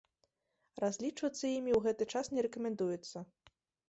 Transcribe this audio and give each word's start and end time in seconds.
Разлічвацца 0.83 1.45
імі 1.57 1.71
ў 1.77 1.79
гэты 1.87 2.07
час 2.15 2.31
не 2.37 2.41
рэкамендуецца. 2.47 3.17